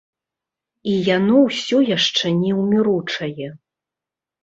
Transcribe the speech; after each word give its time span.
І 0.93 0.95
яно 1.17 1.37
ўсё 1.49 1.77
яшчэ 1.97 2.35
неўміручае. 2.41 3.47